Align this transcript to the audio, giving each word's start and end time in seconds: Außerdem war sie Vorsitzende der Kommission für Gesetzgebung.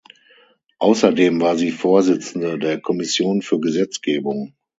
Außerdem 0.79 1.41
war 1.41 1.55
sie 1.57 1.69
Vorsitzende 1.69 2.57
der 2.57 2.81
Kommission 2.81 3.43
für 3.43 3.59
Gesetzgebung. 3.59 4.55